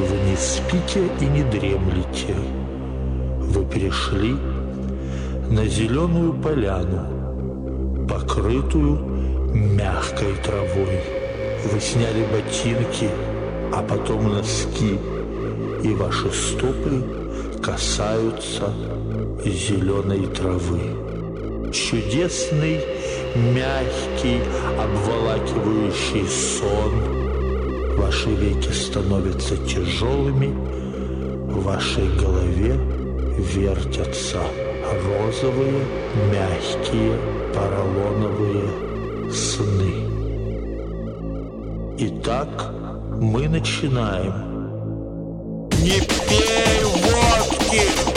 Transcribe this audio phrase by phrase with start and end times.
[0.00, 2.34] Вы не спите и не дремлете.
[3.38, 4.34] Вы пришли
[5.50, 8.96] на зеленую поляну, покрытую
[9.52, 11.00] мягкой травой.
[11.70, 13.10] Вы сняли ботинки,
[13.74, 14.98] а потом носки,
[15.82, 17.04] и ваши стопы
[17.62, 18.72] касаются
[19.44, 20.80] зеленой травы.
[21.72, 22.80] Чудесный,
[23.36, 24.40] мягкий,
[24.78, 27.19] обволакивающий сон.
[28.00, 30.48] Ваши веки становятся тяжелыми,
[31.52, 32.80] в вашей голове
[33.36, 34.40] вертятся
[35.04, 35.84] розовые,
[36.32, 37.18] мягкие,
[37.54, 39.92] поролоновые сны.
[41.98, 42.72] Итак,
[43.20, 44.32] мы начинаем.
[45.82, 48.09] Не пей водки!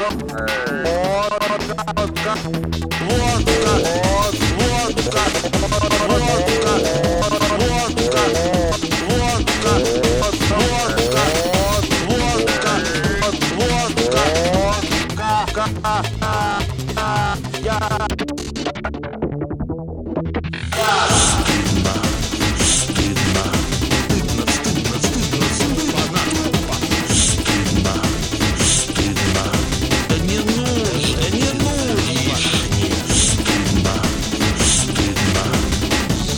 [0.00, 1.28] Oh,
[1.74, 2.87] God, God.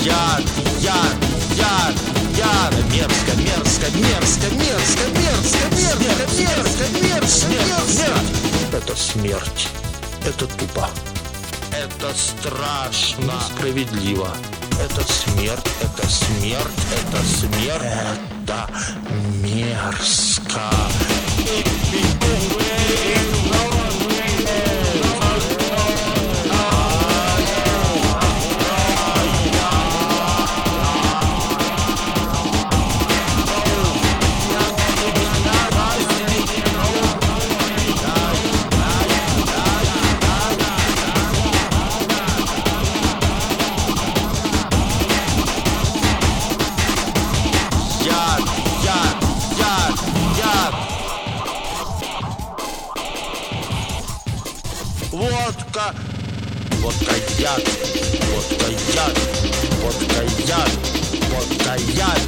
[0.03, 0.45] Яд,
[0.81, 1.17] яд,
[1.57, 1.95] яд,
[2.39, 2.75] яд.
[2.91, 8.77] Мерзко, мерзко, мерзко, мерзко, мерзко, мерзко, мерзко, мерзко, мерзко.
[8.77, 9.69] Это смерть.
[10.25, 10.89] Это тупо.
[11.73, 13.41] Это страшно.
[13.55, 14.35] Справедливо.
[14.83, 18.21] Это смерть, это смерть, это смерть.
[18.43, 18.69] Это
[19.43, 20.71] мерзко.
[55.51, 55.93] Водка.
[56.81, 57.65] Водка яд.
[58.31, 59.19] Водка яд.
[59.83, 60.71] Водка яд.
[61.33, 62.21] Водка яд.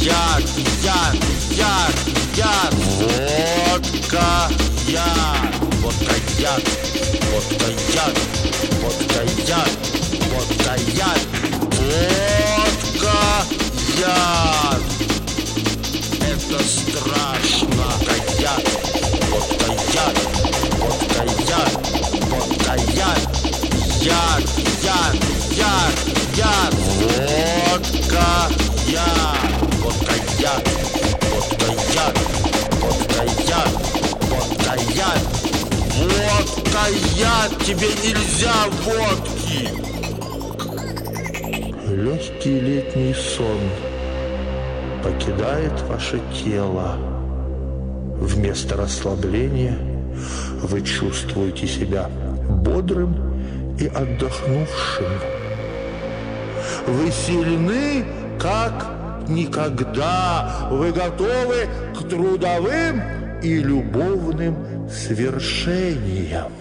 [0.00, 0.42] Яд,
[0.82, 1.14] яд,
[1.52, 1.94] яд,
[2.36, 2.74] яд.
[2.74, 4.50] Водка
[4.88, 5.54] яд.
[5.80, 6.62] Водка яд.
[7.30, 8.18] Водка яд.
[8.82, 9.70] Водка яд.
[10.32, 11.49] Водка яд.
[32.80, 33.68] Водка яд.
[33.72, 33.72] Водка яд.
[34.30, 35.22] Водка яд.
[35.96, 36.84] Водка
[37.16, 37.50] яд.
[37.64, 39.68] Тебе нельзя водки.
[41.90, 43.60] Легкий летний сон
[45.02, 46.96] покидает ваше тело.
[48.20, 49.76] Вместо расслабления
[50.62, 52.08] вы чувствуете себя
[52.48, 55.12] бодрым и отдохнувшим.
[56.86, 58.04] Вы сильны,
[58.38, 58.99] как
[59.30, 60.68] никогда.
[60.70, 63.02] Вы готовы к трудовым
[63.42, 66.52] и любовным свершениям.